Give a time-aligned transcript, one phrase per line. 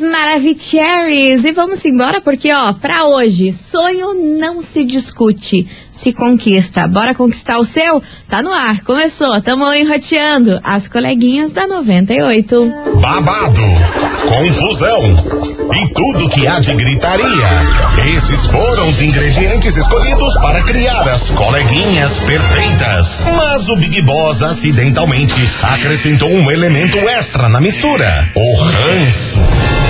[0.00, 1.44] Maravicheries!
[1.44, 6.88] E vamos embora porque, ó, pra hoje, sonho não se discute, se conquista.
[6.88, 8.02] Bora conquistar o seu?
[8.28, 12.72] Tá no ar, começou, tamo enroteando as coleguinhas da 98.
[13.00, 13.60] Babado,
[14.28, 15.14] confusão
[15.74, 17.26] e tudo que há de gritaria.
[18.16, 23.22] Esses foram os ingredientes escolhidos para criar as coleguinhas perfeitas.
[23.36, 29.89] Mas o Big Boss acidentalmente acrescentou um elemento extra na mistura: o ranço.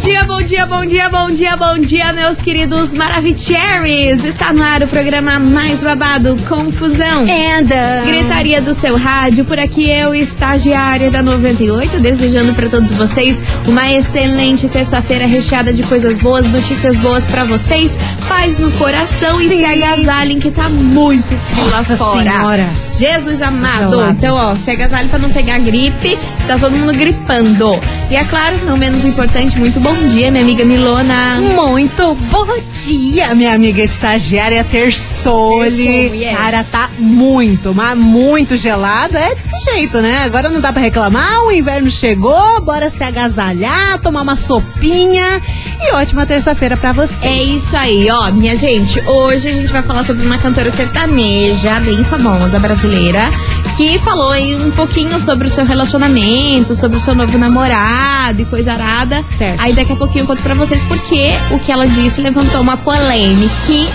[0.00, 4.24] dia, bom dia, bom dia, bom dia, bom dia, meus queridos Maravicheries!
[4.24, 7.22] Está no ar o programa mais babado, Confusão.
[7.22, 8.02] Anda.
[8.04, 13.92] Gritaria do seu rádio, por aqui eu, estagiária da 98, desejando para todos vocês uma
[13.92, 19.64] excelente terça-feira recheada de coisas boas, notícias boas para vocês, paz no coração e se
[19.64, 22.30] agasalhem que tá muito frio lá fora.
[22.30, 22.70] Senhora.
[22.98, 24.10] Jesus amado.
[24.10, 27.80] Então, ó, se agasalhe pra não pegar gripe, tá todo mundo gripando.
[28.10, 31.40] E é claro, não menos importante, muito bom dia, minha amiga Milona.
[31.40, 32.46] Muito bom
[32.84, 35.76] dia, minha amiga estagiária Tersole.
[35.76, 36.36] Terçou, mulher.
[36.36, 39.18] Cara, tá muito, mas muito gelado.
[39.18, 40.22] É desse jeito, né?
[40.22, 45.42] Agora não dá pra reclamar, o inverno chegou, bora se agasalhar, tomar uma sopinha.
[45.80, 47.20] E ótima terça-feira pra vocês.
[47.24, 49.00] É isso aí, ó, minha gente.
[49.00, 53.30] Hoje a gente vai falar sobre uma cantora sertaneja bem famosa brasileira
[53.76, 58.44] que falou aí um pouquinho sobre o seu relacionamento, sobre o seu novo namorado e
[58.44, 59.22] coisa arada.
[59.22, 59.60] Certo.
[59.60, 62.76] Aí daqui a pouquinho eu conto pra vocês porque o que ela disse levantou uma
[62.76, 63.52] polêmica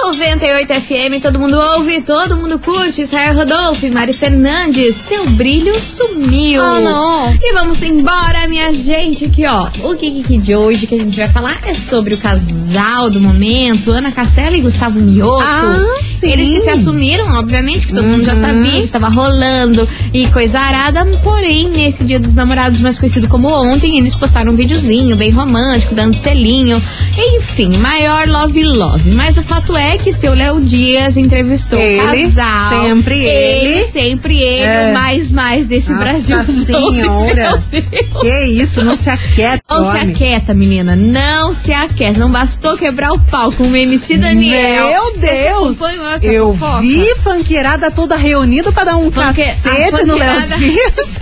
[0.04, 3.02] 98 FM, todo mundo ouve, todo mundo curte.
[3.02, 6.62] Israel Rodolfo e Mari Fernandes, seu brilho sumiu.
[6.62, 7.34] Oh, não.
[7.34, 9.68] E vamos embora, minha gente, aqui ó.
[9.82, 13.90] O Kiki de hoje que a gente vai falar é sobre o casal do momento,
[13.90, 15.42] Ana Castela e Gustavo Mioto.
[15.42, 16.30] Ah, sim.
[16.30, 20.60] Eles que se assumiram, obviamente, que todo mundo já sabia que tava rolando e coisa
[20.60, 21.04] arada.
[21.22, 25.94] Porém, nesse dia dos namorados, mais conhecido como ontem, eles postaram um videozinho bem romântico,
[25.94, 26.80] dando selinho.
[27.16, 29.10] Enfim, maior love love.
[29.10, 32.82] Mas o fato é que seu Léo Dias entrevistou o Ele, casal.
[32.82, 33.84] sempre ele.
[33.84, 34.92] sempre ele, É.
[34.92, 36.44] mais mais desse Nossa Brasil.
[36.66, 37.62] Senhora.
[37.70, 37.84] Deus.
[38.20, 39.57] Que isso, não se aquieta.
[39.70, 40.96] Não se aquieta, menina.
[40.96, 42.18] Não se aquieta.
[42.18, 44.86] Não bastou quebrar o pau com o MC Daniel.
[44.88, 45.76] Meu Deus!
[46.22, 46.80] Eu fofoca?
[46.80, 51.18] vi funkeirada toda reunida pra dar um Funke- cacete no Léo Dias.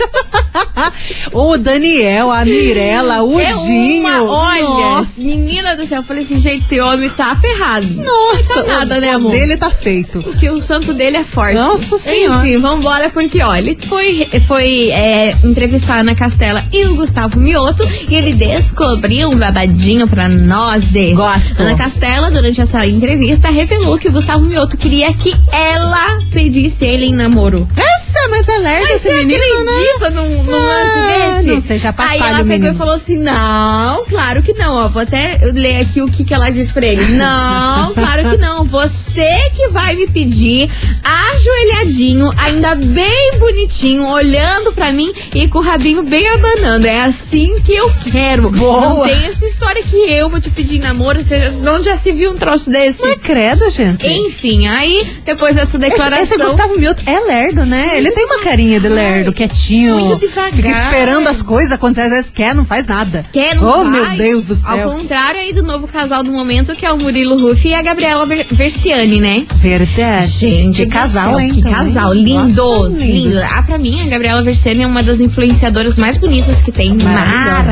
[1.33, 3.99] o Daniel, a Mirella, o É Dinho.
[4.07, 5.21] uma, olha, Nossa.
[5.21, 7.85] menina do céu, eu falei assim, gente, esse homem tá ferrado.
[7.95, 9.31] Nossa, não tá nada, o né, amor?
[9.33, 10.23] dele tá feito.
[10.23, 11.55] Porque o santo dele é forte.
[11.55, 12.47] Nossa Senhora.
[12.47, 17.39] Enfim, vambora, porque, ó, ele foi, foi é, entrevistar a Ana Castela e o Gustavo
[17.41, 20.91] Mioto e ele descobriu um babadinho pra nós.
[21.15, 21.59] Gosto.
[21.61, 27.05] Ana Castela, durante essa entrevista, revelou que o Gustavo Mioto queria que ela pedisse ele
[27.05, 27.67] em namoro.
[27.75, 29.71] Essa, mas é lerdo Mas esse você menino, né?
[29.71, 31.47] acredita num, num Ah, lance desse?
[31.49, 32.73] não seja Aí ela pegou menino.
[32.73, 34.75] e falou assim: não, claro que não.
[34.75, 36.97] Ó, vou até ler aqui o que, que ela disse pra ele.
[37.17, 38.63] Não, claro que não.
[38.63, 40.69] Você que vai me pedir
[41.03, 46.85] ajoelhadinho, ainda bem bonitinho, olhando pra mim e com o rabinho bem abanando.
[46.87, 48.26] É assim que eu quero.
[48.35, 48.81] Boa.
[48.81, 51.21] Não tem essa história que eu vou te pedir namoro.
[51.21, 53.01] Você não já se viu um troço desse?
[53.03, 54.05] Não é credo, gente.
[54.07, 56.23] Enfim, aí, depois dessa Esse, declaração.
[56.23, 57.97] esse Gustavo Mioto é lerdo, né?
[57.97, 59.97] Ele tem uma carinha de lerdo, quietinho.
[59.99, 60.51] muito devagar.
[60.53, 62.01] Fica esperando as coisas acontecer.
[62.07, 63.25] Às vezes quer, não faz nada.
[63.31, 64.17] Quer, não Oh, vai.
[64.17, 64.89] meu Deus do Ao céu.
[64.91, 68.25] contrário aí do novo casal do momento, que é o Murilo Ruff e a Gabriela
[68.25, 69.45] Ver- Versiani, né?
[69.55, 70.27] Verdade.
[70.27, 71.49] Gente, que casal, céu, hein?
[71.49, 71.73] Que também.
[71.73, 73.37] casal, lindos, Nossa, lindos.
[73.51, 76.89] Ah, pra mim, a Gabriela Versiani é uma das influenciadoras mais bonitas que tem.
[76.97, 77.71] Maravilhosa.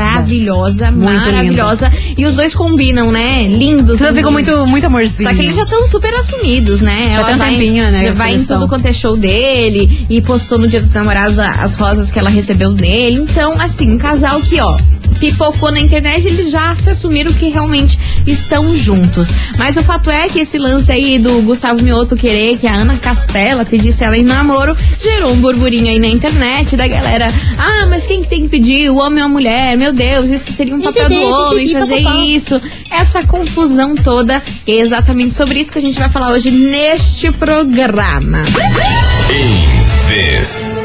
[0.90, 1.90] Muito maravilhosa.
[2.16, 3.46] E os dois combinam, né?
[3.48, 3.98] Lindos.
[3.98, 4.32] Você fica lindos.
[4.32, 5.28] muito, muito amorzinho.
[5.28, 7.12] Só que eles já estão super assumidos, né?
[7.14, 10.20] Já tem um vai, tempinho, né, Já vai em tudo quanto é show dele e
[10.20, 13.20] postou no Dia dos Namorados as rosas que ela recebeu dele.
[13.22, 14.76] Então, assim, um casal que, ó,
[15.18, 19.28] pipocou na internet, eles já se assumiram que realmente estão juntos.
[19.58, 22.96] Mas o fato é que esse lance aí do Gustavo Mioto querer que a Ana
[22.98, 27.32] Castela pedisse ela em namoro gerou um burburinho aí na internet da galera.
[27.58, 28.90] Ah, mas quem que tem que pedir?
[28.90, 29.76] O homem ou a mulher?
[29.76, 32.60] Meu Deus, isso seria um papel do homem fazer isso.
[32.90, 34.42] Essa confusão toda.
[34.66, 38.38] É exatamente sobre isso que a gente vai falar hoje neste programa.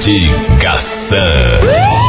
[0.05, 2.00] Investigação.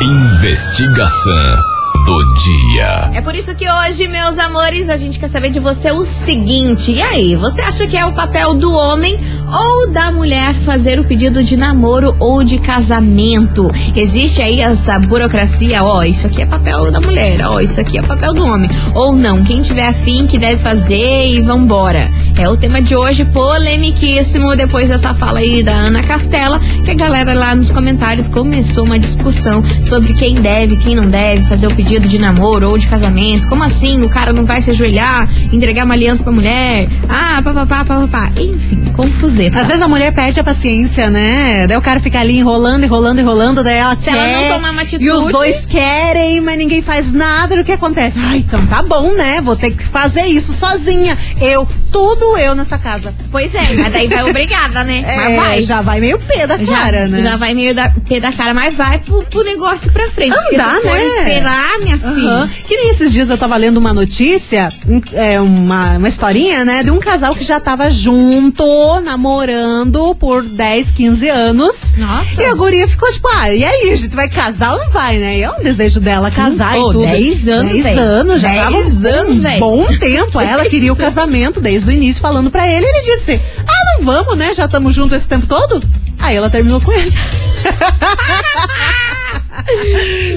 [0.00, 1.75] Investigação
[2.06, 3.10] do dia.
[3.14, 6.92] É por isso que hoje, meus amores, a gente quer saber de você o seguinte:
[6.92, 9.18] e aí, você acha que é o papel do homem
[9.52, 13.68] ou da mulher fazer o pedido de namoro ou de casamento?
[13.96, 18.02] Existe aí essa burocracia, ó, isso aqui é papel da mulher, ó, isso aqui é
[18.02, 18.70] papel do homem.
[18.94, 22.08] Ou não, quem tiver afim que deve fazer e vambora.
[22.38, 26.94] É o tema de hoje, polemiquíssimo, depois dessa fala aí da Ana Castela, que a
[26.94, 31.74] galera lá nos comentários começou uma discussão sobre quem deve, quem não deve fazer o
[31.74, 33.48] pedido de namoro ou de casamento.
[33.48, 34.02] Como assim?
[34.02, 36.88] O cara não vai se ajoelhar, entregar uma aliança pra mulher?
[37.08, 38.30] Ah, papapá, papapá.
[38.36, 39.60] Enfim, confuseta.
[39.60, 41.66] Às vezes a mulher perde a paciência, né?
[41.66, 44.16] Daí o cara fica ali enrolando, enrolando, enrolando, daí ela Se quer.
[44.16, 47.60] ela não tomar uma atitude- E os dois querem, mas ninguém faz nada.
[47.60, 48.18] O que acontece?
[48.22, 49.40] Ah, então tá bom, né?
[49.40, 51.16] Vou ter que fazer isso sozinha.
[51.40, 51.66] Eu,
[51.96, 53.14] tudo eu nessa casa.
[53.30, 55.02] Pois é, mas daí vai obrigada, né?
[55.02, 55.60] mas É, vai.
[55.62, 57.20] já vai meio pé da Já, cara, né?
[57.20, 60.34] já vai meio da, pé da cara, mas vai pro, pro negócio pra frente.
[60.34, 61.06] porque Andar, se for né?
[61.06, 62.14] esperar, minha Aham.
[62.48, 62.64] filha.
[62.68, 64.70] Que nem esses dias eu tava lendo uma notícia,
[65.14, 70.90] é, uma, uma historinha, né, de um casal que já tava junto, namorando por 10,
[70.90, 71.76] 15 anos.
[71.96, 72.42] Nossa.
[72.42, 75.16] E a guria ficou tipo, ah, e aí, a gente vai casar ou não vai,
[75.16, 75.38] né?
[75.38, 77.06] E é um desejo dela casar Pô, e tudo.
[77.06, 78.00] 10 anos, 10 velho.
[78.00, 79.60] anos, já 10 tava um anos, velho.
[79.60, 80.40] bom tempo.
[80.40, 82.86] Ela queria o casamento desde o início, falando pra ele.
[82.86, 84.52] Ele disse, ah, não vamos, né?
[84.54, 85.80] Já estamos juntos esse tempo todo.
[86.18, 87.12] Aí ela terminou com ele.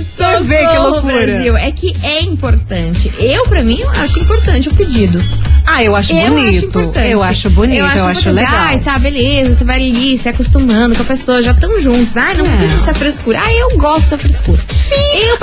[0.05, 1.25] Você vê que loucura.
[1.25, 1.57] Brasil.
[1.57, 3.11] É que é importante.
[3.19, 5.23] Eu, pra mim, eu acho importante o pedido.
[5.65, 6.65] Ah, eu acho Eu acho bonito.
[6.65, 7.09] importante.
[7.11, 8.29] Eu acho bonito, eu acho, importante.
[8.31, 8.53] legal.
[8.55, 9.53] Ai, tá, beleza.
[9.53, 12.15] Você vai ali se acostumando com a pessoa, já estão juntos.
[12.17, 12.49] Ai, não É.
[12.49, 13.39] precisa dessa frescura.
[13.41, 14.59] Ai, eu gosto da frescura.
[14.75, 14.95] Sim.
[14.95, 15.37] Eu,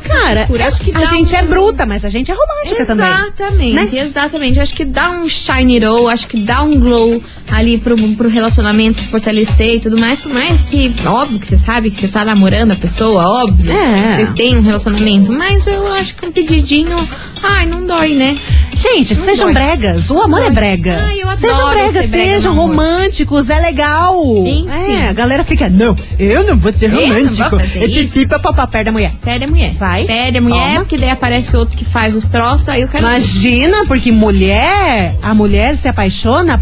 [0.00, 0.48] Cara.
[0.66, 3.06] Acho que a gente um- é bruta, mas a gente é romântica também.
[3.06, 4.02] Exatamente, né?
[4.02, 4.60] exatamente.
[4.60, 8.96] Acho que dá um shiny roll, acho que dá um glow ali pro, pro relacionamento
[8.96, 10.20] se fortalecer e tudo mais.
[10.20, 13.72] Por mais que, óbvio que você sabe que você tá namorando a pessoa, óbvio.
[13.72, 14.14] É.
[14.16, 15.30] Vocês têm um relacionamento.
[15.32, 16.96] Mas eu acho que um pedidinho,
[17.44, 18.38] ai, não dói, né?
[18.76, 19.54] Gente, Não sejam dói.
[19.54, 20.10] bregas.
[20.10, 20.98] O amor é brega.
[21.00, 24.20] Ai, eu sejam adoro bregas, brega sejam românticos, é legal.
[24.38, 24.66] Enfim.
[24.68, 27.56] É, a galera fica, não, eu não vou ser romântico.
[27.56, 29.12] É pipi papapá, perto da mulher.
[29.22, 29.74] Pede a mulher.
[29.78, 30.04] Vai.
[30.04, 30.80] Pede a mulher, Toma.
[30.80, 35.32] porque daí aparece outro que faz os troços, aí eu quero Imagina, porque mulher, a
[35.34, 36.60] mulher se apaixona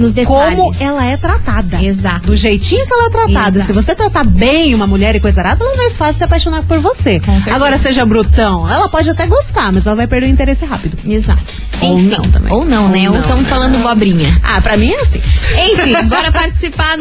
[0.00, 0.58] nos detalhes.
[0.58, 1.82] como ela é tratada.
[1.82, 2.26] Exato.
[2.26, 3.48] Do jeitinho que ela é tratada.
[3.58, 3.66] Exato.
[3.66, 6.62] Se você tratar bem uma mulher e coisa arada, ela é mais fácil se apaixonar
[6.64, 7.20] por você.
[7.20, 7.54] Com certeza.
[7.54, 10.96] Agora, seja brutão, ela pode até gostar, mas ela vai perder o interesse rápido.
[11.06, 11.44] Exato.
[11.80, 12.52] Ou Enfim, não também.
[12.52, 13.08] Ou não, né?
[13.08, 14.38] Ou não, estamos falando bobrinha.
[14.42, 15.20] Ah, pra mim é assim.
[15.72, 16.96] Enfim, bora participar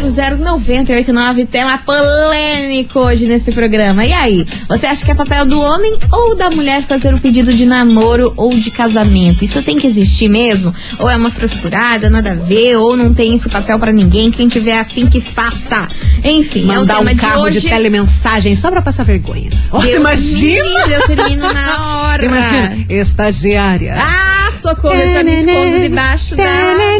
[0.00, 1.46] 998900989.
[1.48, 4.04] Tema polêmico hoje nesse programa.
[4.04, 7.52] E aí, você acha que é papel do homem ou da mulher fazer o pedido
[7.52, 9.44] de namoro ou de casamento?
[9.44, 10.74] Isso tem que existir mesmo?
[10.98, 14.30] Ou é uma frescurada, nada a ver, ou não tem esse papel pra ninguém?
[14.30, 15.88] Quem tiver afim que faça.
[16.22, 17.68] Enfim, Mandar é o tema um carro de de, hoje.
[17.68, 19.50] telemensagem só pra passar vergonha.
[19.72, 20.86] Nossa, Deus imagina!
[20.88, 22.24] eu termino na hora.
[22.24, 23.94] Imagina, estagiária.
[23.98, 26.44] Ah, socorro, eu já me escondo debaixo da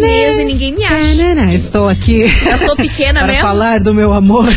[0.00, 1.54] mesa e ninguém me acha.
[1.54, 3.42] Estou aqui Eu sou pequena para mesmo.
[3.42, 4.48] falar do meu amor.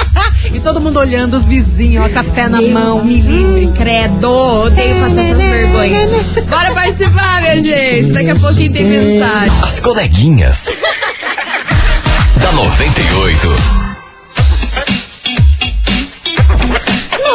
[0.52, 3.04] e todo mundo olhando os vizinhos, ó, café na Deus mão.
[3.04, 4.28] me livre, credo.
[4.30, 6.10] Odeio passar essas vergonhas.
[6.48, 8.12] Bora participar, minha gente.
[8.12, 9.52] Daqui a pouquinho tem mensagem.
[9.62, 10.68] As coleguinhas.
[12.40, 13.81] da 98.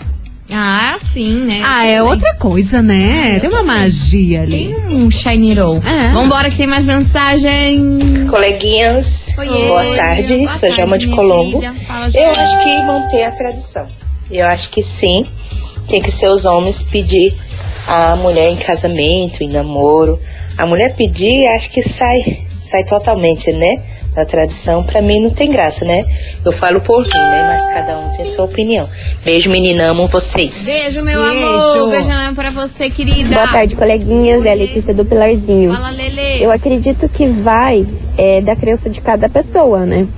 [0.53, 1.61] Ah, sim, né?
[1.65, 3.41] Ah, é outra coisa, né?
[3.41, 4.69] Tem uma magia ali.
[4.69, 5.79] Tem um Shiny Roll.
[5.79, 6.13] É.
[6.13, 7.99] Vambora que tem mais mensagem.
[8.31, 9.67] Coleguinhas, Oiê.
[9.67, 11.61] boa tarde, Boa sou tarde, Jama de Colombo.
[11.87, 13.89] Fala, Eu acho que manter a tradição.
[14.31, 15.27] Eu acho que sim,
[15.89, 17.35] tem que ser os homens pedir
[17.89, 20.19] a mulher em casamento, em namoro.
[20.57, 23.83] A mulher pedir, acho que sai, sai totalmente, né?
[24.17, 26.03] Da tradição, pra mim não tem graça, né?
[26.43, 27.49] Eu falo por mim, né?
[27.49, 28.89] Mas cada um tem sua opinião.
[29.23, 30.65] Beijo, menina, amo vocês.
[30.65, 31.47] Beijo, meu Beijo.
[31.47, 31.91] amor.
[31.91, 33.35] Beijo enorme pra você, querida.
[33.35, 34.47] Boa tarde, coleguinhas.
[34.47, 35.71] É a Letícia do Pilarzinho.
[35.71, 36.43] Fala, Lele.
[36.43, 40.09] Eu acredito que vai é, da crença de cada pessoa, né?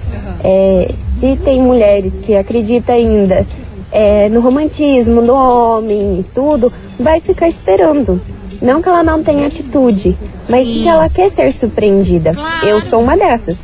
[0.44, 3.44] É, se tem mulheres que acreditam ainda
[3.90, 8.22] é, no romantismo do homem e tudo, vai ficar esperando.
[8.62, 10.16] Não que ela não tenha atitude,
[10.48, 10.72] mas Sim.
[10.82, 12.32] que ela quer ser surpreendida.
[12.32, 12.66] Claro.
[12.66, 13.56] Eu sou uma dessas.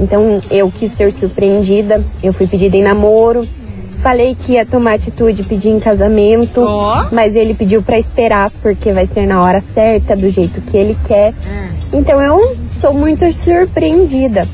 [0.00, 3.46] Então eu quis ser surpreendida, eu fui pedida em namoro.
[4.02, 7.08] Falei que ia tomar atitude pedir em casamento, Ó.
[7.12, 10.96] mas ele pediu pra esperar porque vai ser na hora certa, do jeito que ele
[11.06, 11.34] quer.
[11.92, 14.48] Então eu sou muito surpreendida.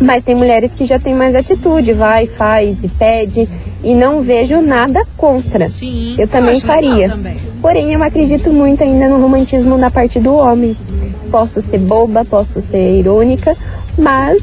[0.00, 3.48] Mas tem mulheres que já têm mais atitude, vai, faz e pede,
[3.82, 5.68] e não vejo nada contra.
[5.68, 6.16] Sim.
[6.18, 7.08] Eu também legal faria.
[7.08, 7.36] também.
[7.62, 10.76] Porém, eu acredito muito ainda no romantismo da parte do homem.
[11.30, 13.56] Posso ser boba, posso ser irônica,
[13.96, 14.42] mas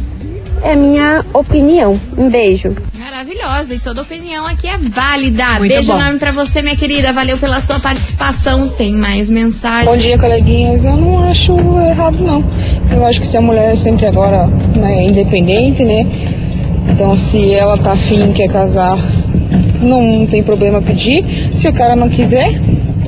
[0.64, 2.00] é minha opinião.
[2.18, 2.76] Um beijo.
[2.98, 3.76] Maravilhosa.
[3.76, 5.60] E toda opinião aqui é válida.
[5.60, 6.00] Muito Beijo bom.
[6.00, 7.12] enorme pra você, minha querida.
[7.12, 8.70] Valeu pela sua participação.
[8.70, 9.86] Tem mais mensagem.
[9.86, 10.86] Bom dia, coleguinhas.
[10.86, 11.54] Eu não acho
[11.90, 12.44] errado, não.
[12.90, 16.08] Eu acho que se a mulher sempre agora né, é independente, né?
[16.90, 18.98] Então, se ela tá afim e quer casar,
[19.82, 21.24] não tem problema pedir.
[21.54, 22.50] Se o cara não quiser,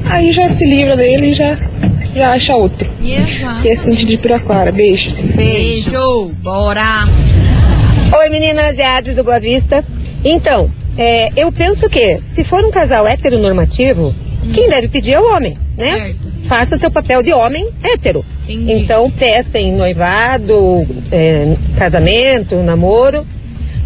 [0.09, 1.57] aí já se livra dele e já,
[2.13, 2.89] já acha outro.
[3.03, 3.61] Exato.
[3.61, 4.71] Que é Cintia de Piraquara.
[4.71, 5.31] Beijos.
[5.35, 6.31] Beijo.
[6.41, 7.05] Bora.
[8.13, 9.83] Oi meninas, é a Adri do Boa Vista.
[10.23, 14.13] Então, é, eu penso que se for um casal heteronormativo,
[14.53, 15.97] quem deve pedir é o homem, né?
[15.97, 16.33] Certo.
[16.47, 18.23] Faça seu papel de homem hétero.
[18.47, 18.73] Entendi.
[18.73, 23.25] Então, peça em noivado, é, casamento, namoro.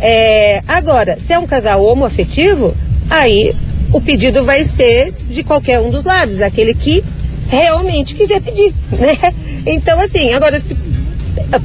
[0.02, 2.76] É, agora, se é um casal homoafetivo,
[3.10, 3.56] aí
[3.92, 7.04] o pedido vai ser de qualquer um dos lados, aquele que
[7.50, 9.34] realmente quiser pedir, né?
[9.66, 10.78] Então, assim, agora, se,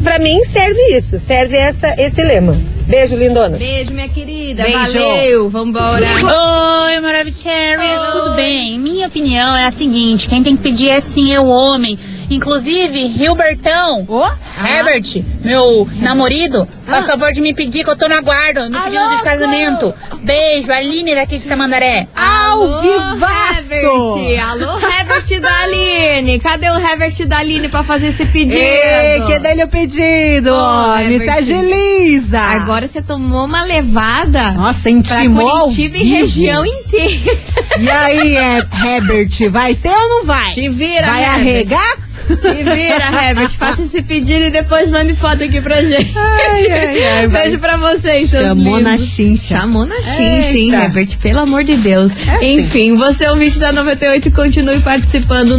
[0.02, 2.54] pra mim serve isso, serve essa, esse lema.
[2.86, 3.56] Beijo, lindona.
[3.56, 4.62] Beijo, minha querida.
[4.62, 4.98] Beijo.
[4.98, 5.48] Valeu.
[5.48, 6.06] Vambora.
[6.06, 8.78] Oi, Maravicheries, tudo bem?
[8.78, 11.98] Minha opinião é a seguinte: quem tem que pedir é sim é o homem.
[12.30, 14.24] Inclusive, Hilbertão, Ô,
[14.66, 19.08] Herbert, meu namorado, faz favor de me pedir que eu tô na guarda, no pedido
[19.10, 19.94] de casamento.
[20.22, 22.08] Beijo, Aline daqui de Tamandaré.
[22.16, 23.74] Ao vivaço!
[23.74, 24.50] Herbert.
[24.50, 26.38] Alô, Herbert da Aline.
[26.40, 28.56] Cadê o Herbert da Aline pra fazer esse pedido?
[28.56, 32.40] Ei, que dele o pedido, Ô, homem, se agiliza.
[32.40, 37.38] Agora você tomou uma levada Nossa, pra intimou ao Curitiba e região inteira.
[37.80, 40.52] E aí, é, Herbert, vai ter ou não vai?
[40.52, 41.40] Te vira, Vai Herbert.
[41.40, 41.96] arregar?
[42.26, 43.50] Te vira, Herbert.
[43.50, 46.12] Faça esse pedido e depois mande foto aqui pra gente.
[46.16, 47.28] Ai, ai, ai.
[47.28, 48.82] Beijo pra vocês, seus Chamou lindos.
[48.92, 49.56] na chincha.
[49.58, 50.72] Chamou na chincha, hein.
[50.74, 51.16] Herbert?
[51.18, 52.12] Pelo amor de Deus.
[52.12, 52.60] assim.
[52.60, 55.58] Enfim, você é o vídeo da 98 continue participando.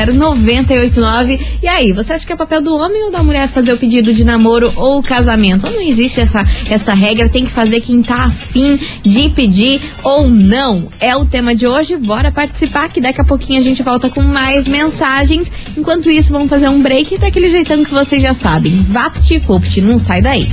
[0.00, 1.40] 998900989.
[1.62, 4.12] E aí, você acha que é papel do homem ou da mulher fazer o pedido
[4.12, 5.66] de namoro ou casamento?
[5.66, 7.28] Ou não existe essa, essa regra?
[7.28, 10.88] Tem que fazer quem tá afim de pedir ou não?
[10.98, 11.96] É o tema de hoje.
[11.96, 14.89] Bora participar, que daqui a pouquinho a gente volta com mais mensagens.
[15.76, 18.82] Enquanto isso, vamos fazer um break daquele jeitão que vocês já sabem.
[18.88, 20.48] Vapt-vupt, não sai daí.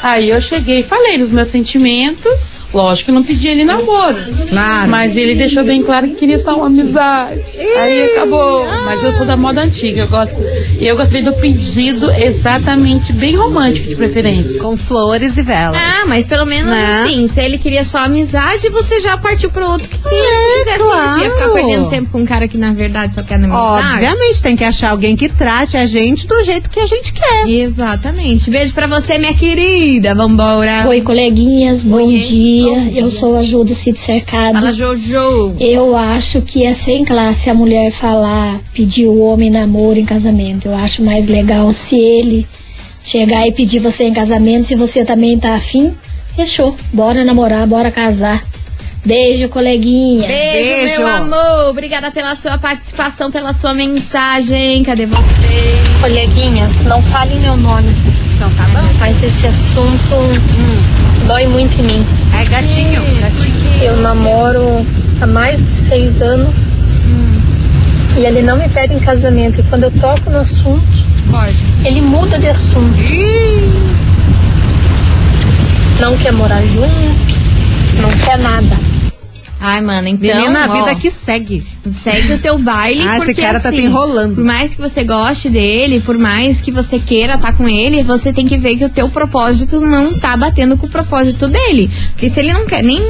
[0.02, 2.32] Aí eu cheguei e falei dos meus sentimentos.
[2.72, 4.16] Lógico que não pedi ele namoro.
[4.48, 4.88] Claro.
[4.88, 7.40] Mas ele deixou bem claro que queria só uma amizade.
[7.78, 8.64] Aí acabou.
[8.84, 10.02] Mas eu sou da moda antiga.
[10.02, 10.40] Eu gosto.
[10.78, 14.60] E eu gostei do pedido exatamente bem romântico de preferência.
[14.60, 15.76] Com flores e velas.
[15.80, 17.02] Ah, mas pelo menos Né?
[17.04, 20.20] assim, se ele queria só amizade, você já partiu pro outro que queria.
[20.20, 20.84] É, assim,
[21.14, 21.52] você ia ficar claro.
[21.54, 23.94] perdendo tempo com um cara que na verdade só quer amizade.
[23.94, 27.48] Obviamente, tem que achar alguém que trate a gente do jeito que a gente quer.
[27.48, 28.48] Exatamente.
[28.50, 30.14] Beijo pra você, minha querida.
[30.14, 30.86] Vambora.
[30.88, 32.18] Oi, coleguinhas, bom Oiê.
[32.18, 32.59] dia.
[32.64, 33.00] Bom dia.
[33.00, 34.54] Eu sou a Ju do Sítio Cercado.
[34.54, 35.54] Fala, Jojo.
[35.58, 40.66] Eu acho que é sem classe a mulher falar, pedir o homem namoro em casamento.
[40.66, 42.46] Eu acho mais legal se ele
[43.02, 45.94] chegar e pedir você em casamento, se você também tá afim,
[46.36, 46.76] fechou.
[46.92, 48.42] Bora namorar, bora casar.
[49.04, 50.28] Beijo, coleguinha.
[50.28, 51.00] Beijo, Beijo.
[51.00, 51.70] meu amor.
[51.70, 54.82] Obrigada pela sua participação, pela sua mensagem.
[54.82, 55.80] Cadê você?
[56.00, 57.94] Coleguinhas, não falem meu nome.
[58.36, 58.98] Então tá bom.
[58.98, 62.06] Mas esse assunto dói muito em mim.
[62.36, 63.02] É gatinho.
[63.20, 63.82] gatinho.
[63.84, 64.84] Eu namoro
[65.20, 66.90] há mais de seis anos
[68.16, 69.60] e ele não me pede em casamento.
[69.60, 70.84] E quando eu toco no assunto,
[71.30, 71.64] Foge.
[71.84, 72.98] ele muda de assunto.
[76.00, 77.38] Não quer morar junto,
[78.00, 78.89] não quer nada.
[79.60, 80.34] Ai, mano, então.
[80.34, 81.66] Menina, a ó, vida que segue.
[81.86, 84.34] Segue o teu baile, Ah, esse porque cara tá assim, te enrolando.
[84.34, 88.32] Por mais que você goste dele, por mais que você queira estar com ele, você
[88.32, 91.90] tem que ver que o teu propósito não tá batendo com o propósito dele.
[92.12, 93.00] Porque se ele não quer nem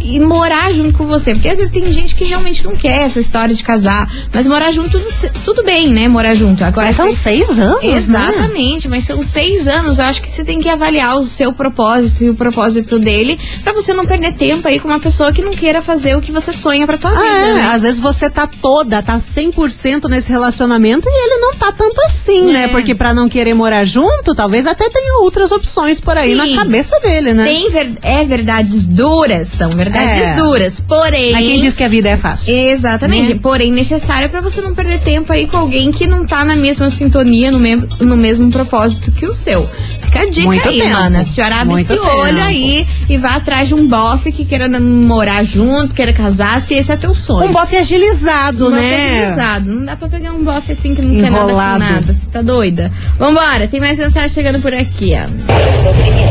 [0.00, 3.18] ir morar junto com você, porque às vezes tem gente que realmente não quer essa
[3.20, 5.06] história de casar, mas morar junto tudo,
[5.44, 6.08] tudo bem, né?
[6.08, 6.62] Morar junto.
[6.64, 7.96] Agora Mas são se- seis anos, né?
[7.96, 9.98] Exatamente, mas são seis anos.
[9.98, 13.72] Eu acho que você tem que avaliar o seu propósito e o propósito dele pra
[13.72, 16.52] você não perder tempo aí com uma pessoa que não queira fazer o que você
[16.52, 17.62] sonha pra tua Ah, vida, é, né?
[17.72, 22.50] às vezes você tá toda, tá 100% nesse relacionamento e ele não tá tanto assim,
[22.50, 22.52] É.
[22.52, 22.68] né?
[22.68, 26.54] Porque pra não querer morar junto, talvez até tenha outras opções por aí Sim.
[26.54, 27.44] na cabeça dele, né?
[27.44, 30.32] Tem ver- é verdades duras, são verdades É.
[30.34, 30.80] duras.
[30.80, 31.32] Porém.
[31.32, 32.52] Mas quem diz que a vida é fácil?
[32.54, 33.34] Exatamente.
[33.34, 33.40] Né?
[33.42, 36.90] Porém, necessária pra você não perder tempo aí com alguém que não tá na mesma
[36.90, 39.68] sintonia, no, mesmo no mesmo propósito que o seu.
[40.00, 40.92] Fica a dica Muito aí, tempo.
[40.92, 41.18] mana.
[41.20, 42.46] A senhora abre Muito esse olho tempo.
[42.48, 46.90] aí e vá atrás de um bofe que queira morar junto, queira casar, se esse
[46.90, 47.48] é teu sonho.
[47.48, 49.20] Um bofe agilizado, Um bofe né?
[49.20, 49.72] agilizado.
[49.74, 51.84] Não dá pra pegar um bofe assim que não quer nada Enrolado.
[51.84, 52.12] com nada.
[52.14, 52.90] Você tá doida?
[53.18, 55.57] Vambora, tem mais mensagem chegando por aqui, ó.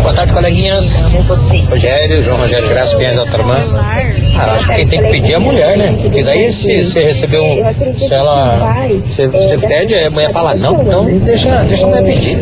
[0.01, 0.95] Boa tarde, coleguinhas.
[1.69, 3.65] Rogério, João Rogério Graça, Pinhas da Tarmã.
[4.37, 5.95] Ah, acho que quem tem que pedir é a mulher, né?
[5.99, 7.97] Porque daí se você receber um.
[7.97, 8.57] Se ela.
[9.03, 12.37] Se você pede, a mulher fala não, então deixa, deixa a mulher pedir.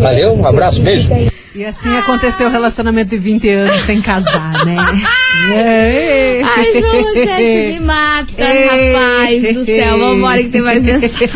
[0.00, 1.10] Valeu, um abraço, beijo.
[1.56, 4.76] E assim aconteceu o relacionamento de 20 anos sem casar, né?
[5.52, 6.42] É.
[6.42, 9.98] Ai, João Rogério, me mata, rapaz do céu.
[9.98, 11.28] Vambora que tem mais mensagem.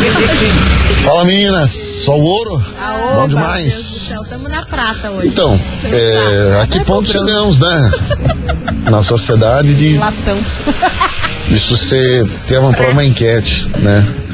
[1.04, 2.64] Fala meninas, só o ouro?
[2.80, 3.72] Aoba, Bom demais.
[4.08, 5.28] Céu, tamo na prata hoje.
[5.28, 7.90] Então, é, a que ponto chegamos, né?
[8.90, 10.38] Na sociedade de Latão.
[11.50, 14.29] isso ser tema para uma enquete, né?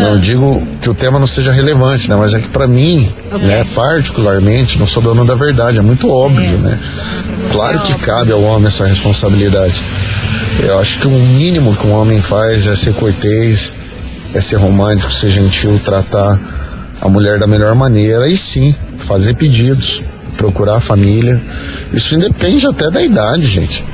[0.00, 2.16] Não digo que o tema não seja relevante, né?
[2.16, 6.58] Mas é que para mim, né, particularmente, não sou dono da verdade, é muito óbvio,
[6.58, 6.78] né?
[7.52, 9.74] Claro que cabe ao homem essa responsabilidade.
[10.62, 13.72] Eu acho que o mínimo que um homem faz é ser cortês,
[14.34, 16.38] é ser romântico, ser gentil, tratar
[17.00, 20.02] a mulher da melhor maneira e sim, fazer pedidos,
[20.36, 21.40] procurar a família.
[21.92, 23.84] Isso independe até da idade, gente.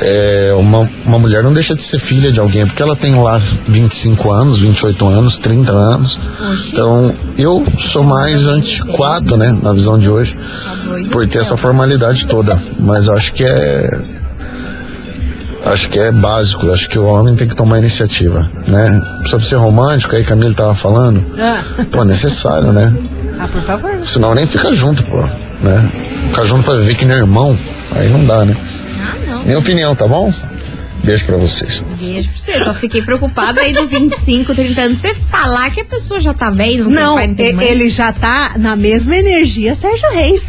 [0.00, 3.40] É, uma, uma mulher não deixa de ser filha de alguém, porque ela tem lá
[3.66, 6.20] 25 anos, 28 anos, 30 anos.
[6.68, 10.36] Então, eu sou mais antiquado, né, na visão de hoje,
[11.10, 12.60] por ter essa formalidade toda.
[12.78, 13.98] Mas eu acho que é.
[15.64, 19.02] Acho que é básico, acho que o homem tem que tomar iniciativa, né?
[19.24, 22.94] Sobre ser romântico, aí Camila tava falando, Ah, pô, necessário, né?
[23.40, 23.90] ah, por favor.
[24.04, 25.22] Senão nem fica junto, pô,
[25.62, 25.90] né?
[26.28, 27.58] Ficar junto pra viver que nem irmão,
[27.96, 28.56] aí não dá, né?
[29.46, 30.32] Minha opinião, tá bom?
[31.04, 31.82] Beijo pra vocês.
[32.00, 32.64] Beijo pra você.
[32.64, 34.98] Só fiquei preocupada aí do 25, 30 anos.
[34.98, 37.66] Você falar que a pessoa já tá velha, não, Não, tem pai, não tem mãe.
[37.68, 40.48] ele já tá na mesma energia Sérgio Reis.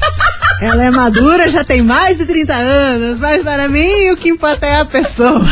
[0.60, 4.66] Ela é madura, já tem mais de 30 anos, mas para mim o que importa
[4.66, 5.46] é a pessoa.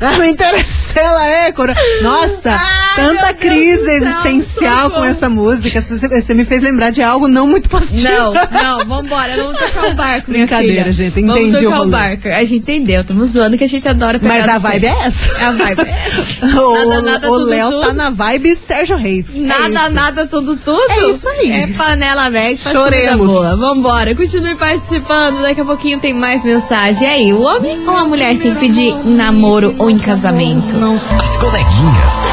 [0.00, 1.72] Não me interessa ela é coro...
[2.02, 2.58] Nossa,
[2.96, 5.80] Tanta crise existencial com essa música.
[5.80, 8.08] Você, me fez lembrar de algo não muito positivo.
[8.08, 8.32] Não,
[8.78, 10.92] não, vambora, vamos tocar o barco, minha Brincadeira, filha.
[10.92, 11.90] gente, Vamos entendi o tocar o, rolê.
[11.90, 12.28] barco.
[12.28, 15.46] A gente entendeu, estamos zoando que a gente adora pegar Mas a vibe é essa.
[15.46, 16.38] A vibe é essa.
[16.58, 17.86] O- Nada, nada, o tudo, Léo tudo.
[17.86, 19.36] tá na vibe Sérgio Reis.
[19.36, 19.90] É Nada, isso.
[19.94, 20.90] nada, tudo, tudo.
[20.90, 21.50] É isso aí.
[21.52, 23.30] É panela velha Choremos.
[23.30, 23.56] boa.
[23.56, 25.40] Vambora, continue participando.
[25.42, 27.06] Daqui a pouquinho tem mais mensagem.
[27.06, 30.74] E aí, o homem ou a mulher tem que pedir namoro ou em casamento?
[30.74, 32.24] Não As coleguinhas.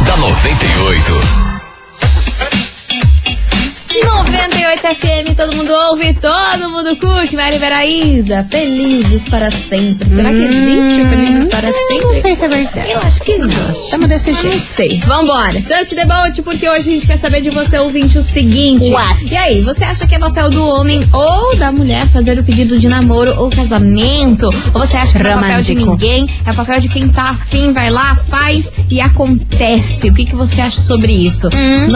[0.04, 1.45] da 98.
[4.30, 7.36] 98 FM, todo mundo ouve, todo mundo curte.
[7.36, 10.08] Mari Veraíza, felizes para sempre.
[10.08, 12.04] Será que existe o felizes para sempre?
[12.06, 12.90] Não sei se é verdade.
[12.90, 13.90] Eu acho que existe.
[13.90, 14.58] Chama desse Eu Não jeito.
[14.58, 15.00] sei.
[15.06, 15.60] Vambora.
[15.60, 18.90] Dante Debote, porque hoje a gente quer saber de você, ouvinte, o seguinte.
[18.90, 19.24] What?
[19.24, 22.78] E aí, você acha que é papel do homem ou da mulher fazer o pedido
[22.78, 24.46] de namoro ou casamento?
[24.74, 26.28] Ou você acha que não é papel de ninguém?
[26.44, 30.08] É papel de quem tá afim, vai lá, faz e acontece.
[30.10, 31.48] O que, que você acha sobre isso?
[31.54, 31.86] Hum.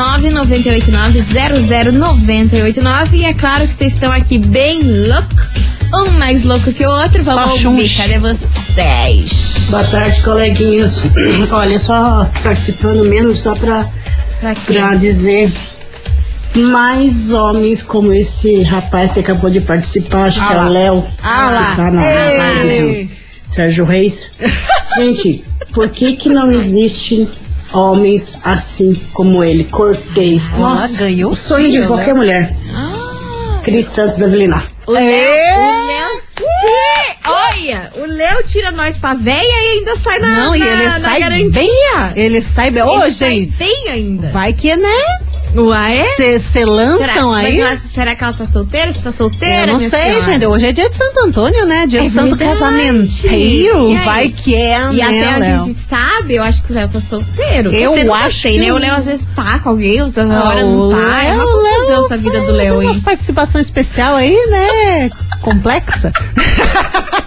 [2.27, 5.51] 998900989 e é claro que vocês estão aqui bem louco.
[5.93, 7.23] Um mais louco que o outro.
[7.23, 7.89] Vamos Só ouvir.
[7.89, 7.97] chunch.
[7.97, 9.55] Cadê vocês?
[9.71, 11.03] Boa tarde, coleguinhas.
[11.51, 13.89] Olha, só participando mesmo, só pra,
[14.41, 15.53] Pra pra dizer
[16.55, 20.67] mais homens como esse rapaz que acabou de participar, acho que é lá.
[20.67, 21.71] o Léo, Ah lá.
[21.71, 22.39] que tá na Ei.
[22.39, 23.11] live de
[23.47, 24.33] Sérgio Reis.
[24.97, 27.29] Gente, por que que não existem
[27.73, 30.51] homens assim como ele, cortês?
[30.59, 32.21] Nossa, ganhou o sonho de filho, qualquer né?
[32.21, 32.57] mulher.
[33.63, 34.65] Cris Santos da Vilinar.
[34.87, 36.45] O Léo, o Léo, sim!
[37.27, 40.85] olha, o Léo tira nós pra véia e ainda sai na, Não, na, e ele
[40.87, 41.51] na sai garantia.
[41.53, 41.71] bem.
[42.17, 42.83] Ele sai bem.
[42.83, 43.57] Ô, sai gente.
[43.59, 44.29] bem ainda.
[44.31, 45.20] Vai que, né?
[45.57, 46.05] Ué?
[46.17, 47.59] Você Será, lançam mas aí?
[47.59, 48.93] eu acho- será que ela tá solteira?
[48.93, 49.63] Você tá solteira?
[49.63, 50.21] Eu não sei, senhora?
[50.23, 50.47] gente.
[50.47, 51.87] Hoje é dia de Santo Antônio, né?
[51.89, 52.59] Dia É do Santo verdade.
[52.61, 53.89] Casamenteiro.
[53.89, 53.95] Aí?
[54.05, 55.65] Vai que é, E né, até onde a Léo?
[55.65, 57.73] gente sabe, eu acho que o Léo tá solteiro.
[57.75, 58.73] Eu dizer, nunca acho sei, que né?
[58.73, 61.25] o- Léo às vezes tá com alguém, outra Ah, hora o não tá.
[61.25, 63.01] É uma Léo- confusão Léo essa vida do Léo, hein?
[63.01, 65.11] participação especial aí, né?
[65.43, 66.13] Complexa.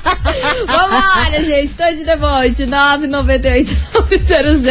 [0.67, 1.73] Vambora, gente.
[1.73, 2.65] Tô de devote.
[2.65, 4.61] 998 900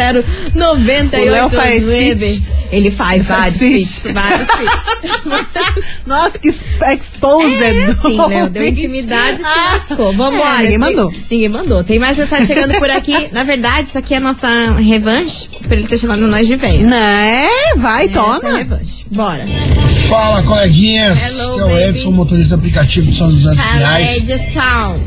[0.55, 2.43] 98 O Léo faz feat.
[2.73, 4.05] Ele faz vários feats.
[4.13, 6.03] Vários feats.
[6.07, 7.63] Nossa, que exposed.
[7.63, 8.49] É, sim, Léo.
[8.49, 10.13] Deu intimidade e se lascou.
[10.15, 10.61] Vambora.
[10.61, 11.15] É, ninguém Tem- mandou.
[11.31, 11.85] Ninguém mandou.
[11.85, 13.29] Tem mais mensagem chegando por aqui.
[13.31, 16.89] Na verdade, isso aqui é a nossa revanche por ele ter chamado nós de velho.
[16.89, 17.47] Né?
[17.77, 18.57] Vai, Essa é a toma.
[18.57, 19.05] revanche.
[19.11, 19.47] Bora.
[20.09, 21.19] Fala, coleguinhas.
[21.31, 21.83] Hello, Aqui é o baby.
[21.99, 24.17] Edson, motorista aplicativo de São José dos Pinhais.
[24.17, 25.05] edição.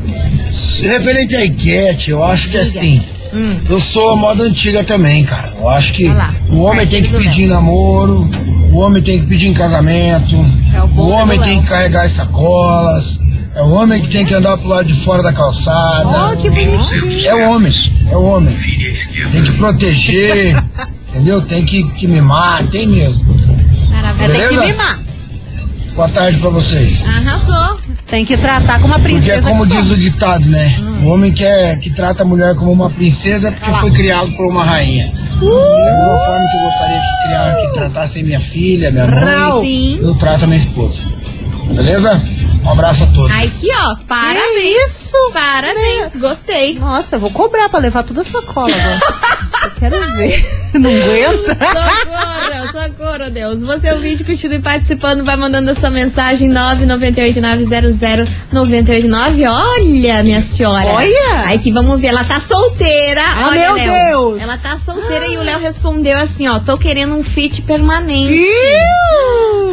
[0.82, 3.02] Referente à enquete, eu acho que assim.
[3.32, 3.56] Hum.
[3.68, 5.52] Eu sou a moda antiga também, cara.
[5.58, 6.10] Eu acho que
[6.48, 8.28] o homem tem que pedir namoro,
[8.72, 10.34] o homem tem que pedir em casamento,
[10.74, 11.62] É o o homem tem Léo.
[11.62, 13.18] que carregar as sacolas,
[13.54, 16.32] é o homem que tem que andar pro lado de fora da calçada.
[16.32, 17.26] Oh, que bonitinho.
[17.26, 17.72] É o homem,
[18.10, 18.54] é o homem.
[19.32, 20.62] Tem que proteger,
[21.10, 21.42] entendeu?
[21.42, 23.24] Tem que, que mimar, tem mesmo.
[23.88, 24.48] Maravilha.
[24.48, 25.00] Tem que mimar.
[25.96, 27.02] Boa tarde pra vocês.
[27.06, 27.80] Arrasou.
[28.06, 29.48] Tem que tratar como uma Porque princesa.
[29.48, 30.76] é como que diz o ditado, né?
[31.02, 34.30] O homem que, é, que trata a mulher como uma princesa é porque foi criado
[34.32, 35.06] por uma rainha.
[35.06, 39.98] Da mesma forma que eu gostaria que, criar, que tratassem minha filha, minha mãe, Sim.
[40.02, 41.00] eu trato a minha esposa.
[41.74, 42.22] Beleza?
[42.62, 43.30] Um abraço a todos.
[43.30, 43.96] Aí Aqui, ó.
[44.06, 44.90] Parabéns.
[44.90, 45.16] isso?
[45.32, 46.14] Parabéns.
[46.16, 46.78] Gostei.
[46.78, 49.00] Nossa, eu vou cobrar pra levar toda essa cola agora.
[49.66, 50.44] eu quero ver.
[50.76, 51.56] Não aguenta?
[51.56, 53.62] Socorro, socorro, Deus.
[53.62, 59.50] Você ouvinte, continue participando, vai mandando a sua mensagem 998900989.
[59.50, 60.86] Olha, minha senhora.
[60.86, 61.42] Olha.
[61.46, 63.22] Aí que vamos ver, ela tá solteira.
[63.22, 64.30] Ah, Olha, meu Léo.
[64.30, 64.42] Deus.
[64.42, 68.44] Ela tá solteira e o Léo respondeu assim, ó, tô querendo um fit permanente.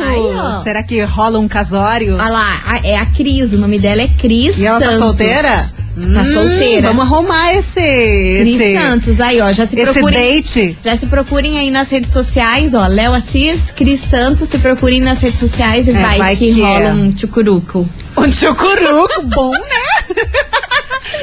[0.07, 0.61] Aí, ó.
[0.63, 2.15] Será que rola um casório?
[2.15, 4.99] Olha lá, é a Cris, o nome dela é Cris E ela tá Santos.
[4.99, 5.65] solteira?
[5.95, 6.87] Tá Hum, solteira.
[6.87, 7.73] Vamos arrumar esse.
[7.79, 10.35] Cris esse Santos, aí ó, já se esse procurem.
[10.35, 10.77] date.
[10.83, 12.87] Já se procurem aí nas redes sociais, ó.
[12.87, 16.61] Léo Assis, Cris Santos, se procurem nas redes sociais e É, vai, vai que, que
[16.61, 16.93] rola é.
[16.93, 17.87] um tchucuruco.
[18.17, 20.15] Um chucuruco bom, né?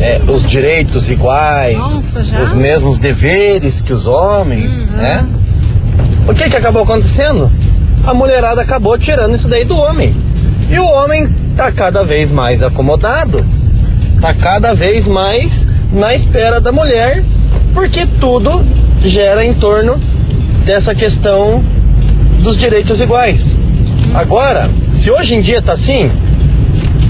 [0.00, 5.26] é, os direitos iguais, Nossa, os mesmos deveres que os homens, né?
[6.26, 7.50] O que que acabou acontecendo?
[8.02, 10.14] A mulherada acabou tirando isso daí do homem.
[10.70, 13.44] E o homem tá cada vez mais acomodado,
[14.22, 17.22] tá cada vez mais na espera da mulher,
[17.74, 18.64] porque tudo
[19.04, 20.00] gera em torno
[20.64, 21.62] dessa questão
[22.40, 23.56] dos direitos iguais.
[24.14, 26.10] Agora, se hoje em dia tá assim,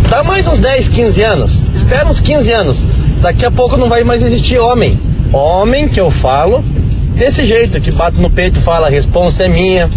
[0.08, 1.66] dá mais uns 10, 15 anos.
[1.74, 2.86] Espera uns 15 anos.
[3.20, 4.98] Daqui a pouco não vai mais existir homem.
[5.32, 6.64] Homem que eu falo
[7.16, 9.88] desse jeito, que bate no peito e fala: a responsa é minha,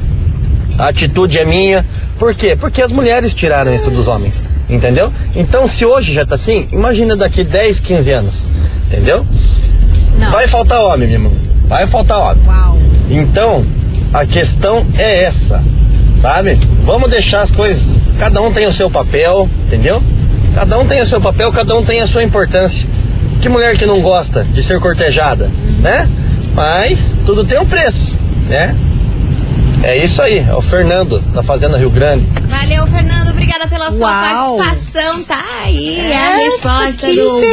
[0.77, 1.85] a atitude é minha.
[2.17, 2.55] Por quê?
[2.55, 4.43] Porque as mulheres tiraram isso dos homens.
[4.69, 5.11] Entendeu?
[5.35, 8.47] Então, se hoje já tá assim, imagina daqui 10, 15 anos.
[8.87, 9.25] Entendeu?
[10.31, 11.33] Vai faltar homem, meu irmão.
[11.67, 12.43] Vai faltar homem.
[13.09, 13.65] Então,
[14.13, 15.63] a questão é essa,
[16.19, 16.59] sabe?
[16.83, 17.99] Vamos deixar as coisas.
[18.17, 20.01] Cada um tem o seu papel, entendeu?
[20.53, 22.87] Cada um tem o seu papel, cada um tem a sua importância.
[23.41, 26.09] Que mulher que não gosta de ser cortejada, né?
[26.53, 28.15] Mas tudo tem um preço,
[28.47, 28.75] né?
[29.87, 32.25] É isso aí, é o Fernando da Fazenda Rio Grande.
[32.49, 33.29] Valeu, Fernando.
[33.29, 34.57] Obrigada pela sua Uau.
[34.57, 35.23] participação.
[35.23, 37.45] Tá aí a Essa, resposta que do ouvinte.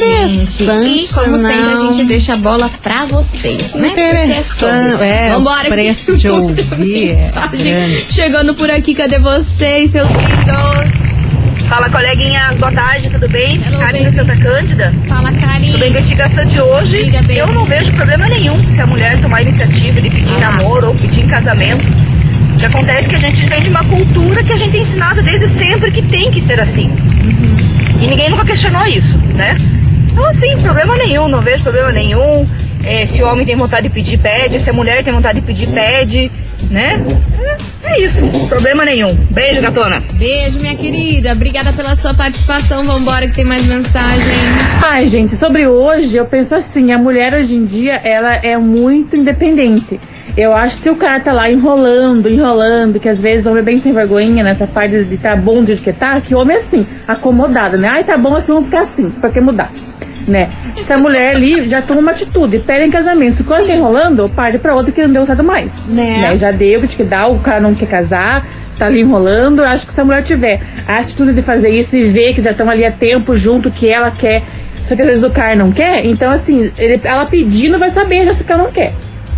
[0.62, 1.92] interessante, E como sempre, a não.
[1.95, 3.88] gente deixa a bola pra vocês, né?
[3.88, 5.03] Interessante.
[5.03, 7.11] É, o Vambora, que preço de ouvir
[7.68, 8.05] é.
[8.09, 11.12] Chegando por aqui, cadê vocês, seus lindos?
[11.68, 12.57] Fala, coleguinhas.
[12.59, 13.57] Boa tarde, tudo bem?
[13.57, 14.92] Hello, do Santa Cândida.
[15.09, 15.71] Fala, Karen.
[15.73, 19.38] Sobre a investigação de hoje, Diga, eu não vejo problema nenhum se a mulher tomar
[19.38, 20.51] a iniciativa de pedir Ah.
[20.51, 21.83] namoro ou pedir em casamento.
[22.62, 25.20] O que acontece que a gente vem de uma cultura que a gente é ensinado
[25.20, 26.85] desde sempre que tem que ser assim.
[26.87, 27.57] Uhum.
[28.01, 29.57] E ninguém nunca questionou isso, né?
[30.05, 32.48] Então, assim, problema nenhum, não vejo problema nenhum.
[32.85, 34.61] É, se o homem tem vontade de pedir, pede.
[34.61, 36.31] Se a mulher tem vontade de pedir, pede,
[36.70, 37.05] né?
[37.83, 39.12] É, é isso, problema nenhum.
[39.29, 40.12] Beijo, gatonas.
[40.12, 41.33] Beijo, minha querida.
[41.33, 42.85] Obrigada pela sua participação.
[42.85, 44.37] Vambora, que tem mais mensagem.
[44.81, 49.16] Ai, gente, sobre hoje, eu penso assim, a mulher hoje em dia, ela é muito
[49.16, 49.98] independente.
[50.37, 53.61] Eu acho que se o cara tá lá enrolando, enrolando, que às vezes o homem
[53.61, 56.57] é bem sem vergonha nessa parte de tá bom jeito que tá, que o homem
[56.57, 57.88] é assim, acomodado, né?
[57.88, 59.71] Ai, tá bom assim, vamos ficar assim, pra que mudar?
[60.27, 60.49] Né?
[60.77, 64.57] Se a mulher ali já toma uma atitude, pede em casamento, quando tá enrolando, parte
[64.59, 65.71] pra outra que não deu certo mais.
[66.23, 66.37] Né?
[66.38, 68.47] Já deu, que que dá, o cara não quer casar,
[68.79, 69.61] tá ali enrolando.
[69.61, 72.40] Eu acho que se a mulher tiver a atitude de fazer isso e ver que
[72.40, 74.42] já estão ali há tempo junto, que ela quer,
[74.88, 78.25] só que às vezes o cara não quer, então assim, ele- ela pedindo vai saber
[78.25, 78.92] já se o cara não quer.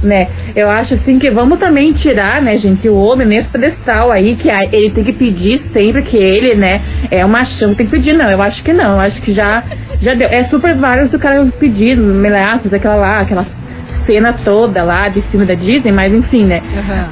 [0.05, 0.29] Né?
[0.55, 4.51] Eu acho assim que vamos também tirar, né, gente, o homem nesse pedestal aí, que
[4.51, 8.31] ele tem que pedir sempre que ele, né, é uma chão tem que pedir, não.
[8.31, 9.65] Eu acho que não, eu acho que já,
[10.01, 10.29] já deu.
[10.29, 13.47] É super válido se o cara pedir, Meleatos, aquela lá, aquela
[13.85, 16.63] cena toda lá de filme da Disney, mas enfim, né?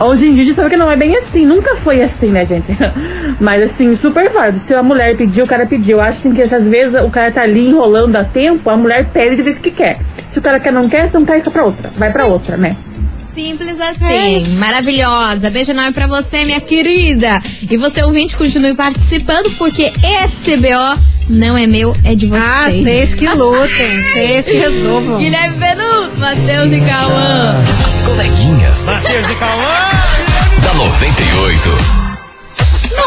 [0.01, 2.45] Hoje em dia a gente sabe que não é bem assim, nunca foi assim, né,
[2.45, 2.73] gente?
[3.41, 4.59] Mas assim, super válido.
[4.61, 5.97] Se a mulher pediu, o cara pediu.
[5.97, 9.09] Eu acho assim, que às vezes o cara tá ali enrolando a tempo, a mulher
[9.13, 9.99] pede do jeito que quer.
[10.29, 11.91] Se o cara quer não quer, então cai pra outra.
[11.97, 12.77] Vai pra outra, né?
[13.27, 15.51] Simples assim, maravilhosa.
[15.51, 17.41] Beijo enorme pra você, minha querida.
[17.69, 22.45] E você, ouvinte, continue participando, porque esse BO não é meu, é de vocês.
[22.45, 25.19] Ah, vocês que lutem, vocês que resolvam.
[25.19, 27.55] Guilherme Benuto, Matheus e Cauã.
[27.87, 28.85] As coleguinhas.
[28.85, 29.89] Matheus e Cauã.
[30.63, 32.02] Da 98.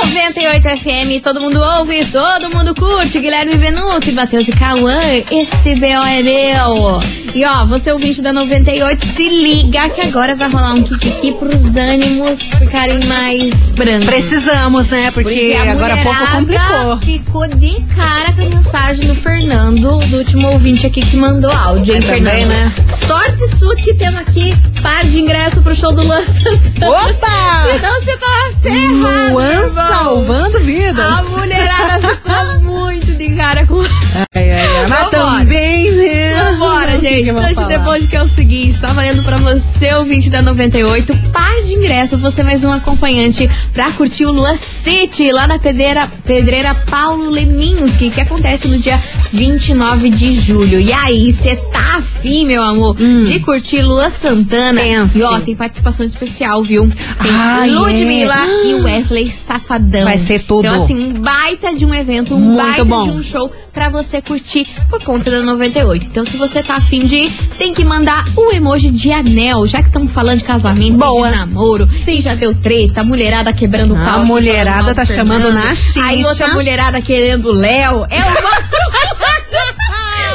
[0.03, 3.19] 98 FM, todo mundo ouve, todo mundo curte.
[3.19, 4.99] Guilherme Venuto, Matheus e Cauã,
[5.31, 6.03] esse B.O.
[6.03, 7.01] é meu.
[7.34, 11.75] E ó, você ouvinte da 98, se liga que agora vai rolar um kikiki pros
[11.75, 14.05] ânimos ficarem mais brancos.
[14.05, 15.12] Precisamos, né?
[15.12, 16.97] Porque, a agora pouco complicou.
[16.99, 21.95] Ficou de cara com a mensagem do Fernando, do último ouvinte aqui que mandou áudio,
[21.95, 22.31] hein, Fernando?
[22.31, 22.71] também, né?
[23.08, 24.53] Sorte sua que temos aqui
[24.86, 26.91] par de ingresso pro show do Luan Santana.
[26.91, 27.63] Opa!
[27.63, 31.00] Senão você tava ferrado, Luan salvando vidas.
[31.00, 34.24] A mulherada ficou muito de cara com você.
[34.36, 34.88] Ai, ai, ai.
[34.88, 36.14] Mas também, né?
[36.57, 37.29] Vambora, O gente.
[37.29, 41.73] Instante depois que é o seguinte, tá valendo pra você, ouvinte da 98, par de
[41.73, 47.29] ingresso, você mais um acompanhante pra curtir o Lua City, lá na pedreira, pedreira Paulo
[47.29, 48.99] Leminski, que acontece no dia
[49.33, 50.79] 29 de julho.
[50.79, 54.81] E aí, você tá afim, meu amor, de curtir Lua Santana?
[54.81, 54.85] Hum.
[54.85, 55.19] Pense.
[55.19, 56.89] E ó, tem participação especial, viu?
[57.21, 58.67] Tem Ah, Ludmilla é.
[58.67, 60.03] e Wesley Safadão.
[60.05, 60.65] Vai ser tudo.
[60.67, 63.03] Então, assim, um baita de um evento, um Muito baita bom.
[63.03, 66.05] de um show pra você curtir por conta da 98.
[66.05, 69.81] Então, se você tá afim de ir, tem que mandar o emoji de anel, já
[69.81, 71.29] que estamos falando de casamento, Boa.
[71.29, 74.19] de namoro, sim, já deu treta, a mulherada quebrando o A pau.
[74.19, 76.03] aqui, mulherada tá do chamando na xixa.
[76.03, 78.05] Aí outra mulherada querendo Léo.
[78.10, 78.36] É uma...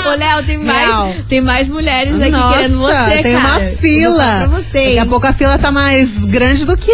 [0.03, 1.25] Ô, Léo, tem mais, Léo.
[1.29, 3.39] tem mais mulheres aqui Nossa, querendo você, tem cara.
[3.59, 4.17] uma fila.
[4.39, 6.91] Pra você, Daqui a pouco a fila tá mais grande do que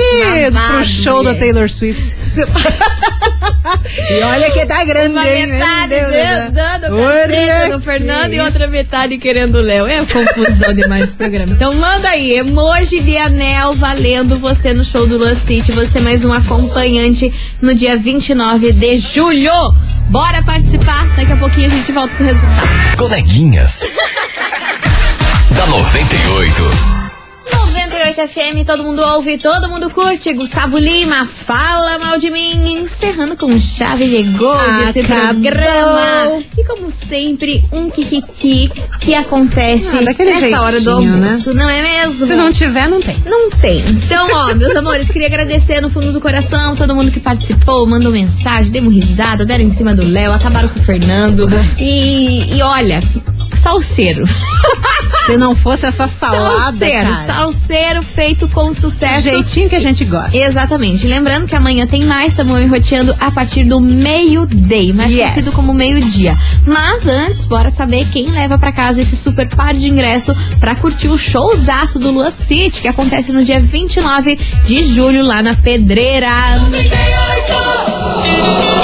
[0.51, 1.35] Babado, pro show da.
[1.35, 2.15] Taylor Swift.
[4.11, 5.47] e olha que tá grande, Uma hein?
[5.47, 6.51] Metade céu.
[6.53, 9.87] dando caceta do Fernando e outra metade querendo o Léo.
[9.87, 11.53] É confusão demais esse programa.
[11.53, 15.73] Então manda aí, emoji de anel valendo você no show do Luan City.
[15.73, 19.53] Você mais um acompanhante no dia 29 de julho.
[20.11, 21.07] Bora participar.
[21.17, 22.97] Daqui a pouquinho a gente volta com o resultado.
[22.97, 23.83] Coleguinhas.
[25.51, 26.96] da 98.
[27.53, 30.33] 98 FM, todo mundo ouve, todo mundo curte.
[30.33, 32.73] Gustavo Lima, fala mal de mim.
[32.81, 36.43] Encerrando com chave de gol desse programa.
[36.57, 41.29] E como sempre, um kikiki que acontece Ah, nessa hora do jeitinho, né?
[41.29, 42.27] almoço, não é mesmo?
[42.27, 43.17] Se não tiver, não tem.
[43.25, 43.79] Não tem.
[43.89, 48.11] Então, ó, meus amores, queria agradecer no fundo do coração todo mundo que participou, mandou
[48.13, 51.47] mensagem, demos risada, deram em cima do Léo, acabaram com o Fernando.
[51.79, 53.01] E, e olha,
[53.57, 54.25] salseiro.
[55.27, 57.17] Se não fosse essa salada, Salseiro, cara.
[57.27, 59.23] salseiro feito com sucesso.
[59.23, 60.37] Jeitinho que a gente gosta.
[60.37, 61.07] Exatamente.
[61.07, 65.21] Lembrando que amanhã tem mais, estamos enroteando a partir do meio-day, mais Yes.
[65.23, 66.37] conhecido como meio-dia.
[66.65, 71.09] Mas antes, bora saber quem leva pra casa esse super par de ingresso pra curtir
[71.09, 76.29] o showzaço do Lua City, que acontece no dia 29 de julho lá na Pedreira.
[76.29, 76.69] Quanta,
[78.21, 78.76] minha amiga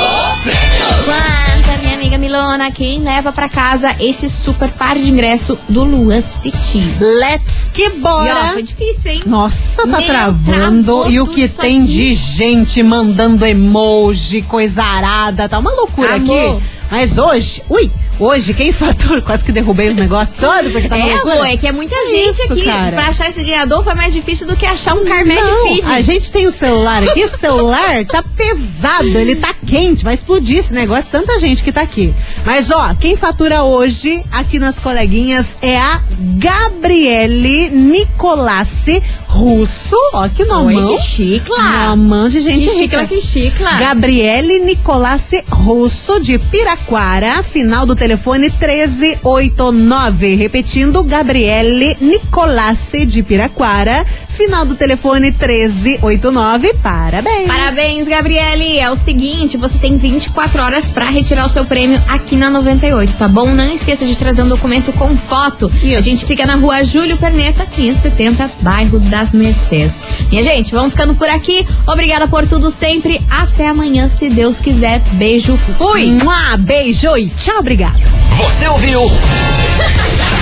[2.23, 6.79] Milona, quem leva pra casa esse super par de ingresso do Lua City?
[7.01, 8.53] Let's que E ó, bora.
[8.53, 9.23] foi difícil, hein?
[9.27, 11.11] Nossa, tá Meu, travando.
[11.11, 11.87] E o que tem aqui.
[11.89, 16.55] de gente mandando emoji, coisa arada, tá uma loucura Amor.
[16.55, 16.65] aqui.
[16.93, 17.91] Mas hoje, ui,
[18.23, 21.57] hoje quem fatura, quase que derrubei os negócios todos, porque tá uma É, amor, é
[21.57, 22.65] que é muita gente isso, aqui.
[22.65, 22.93] cara?
[22.93, 25.89] Pra achar esse ganhador foi mais difícil do que achar um de filho.
[25.89, 30.59] a gente tem o celular aqui, esse celular tá pesado, ele tá quente, vai explodir
[30.59, 32.15] esse negócio, tanta gente que tá aqui.
[32.45, 39.03] Mas ó, quem fatura hoje aqui nas coleguinhas é a Gabriele Nicolassi
[39.35, 40.66] Russo, ó que nomão.
[40.66, 41.87] Oi, que chicla.
[41.88, 43.14] Nomão de gente Que chicla, rica.
[43.14, 43.71] que chicla.
[43.79, 50.35] Gabriele Nicolassi Russo de Piraquara, final do telefone 1389.
[50.37, 56.75] Repetindo, Gabriele Nicolassi de Piraquara, final do telefone 1389.
[56.83, 57.47] Parabéns.
[57.47, 58.79] Parabéns, Gabriele.
[58.79, 63.16] É o seguinte, você tem 24 horas pra retirar o seu prêmio aqui na 98,
[63.16, 63.47] tá bom?
[63.47, 65.71] Não esqueça de trazer um documento com foto.
[65.97, 70.03] A gente fica na rua Júlio Perneta, 570, bairro das Mercês.
[70.31, 71.66] Minha gente, vamos ficando por aqui.
[71.87, 73.21] Obrigada por tudo sempre.
[73.31, 75.01] Até amanhã, se Deus quiser.
[75.12, 76.11] Beijo, fui!
[76.11, 78.01] Mua, beijo e tchau, obrigado.
[78.38, 79.03] Você ouviu?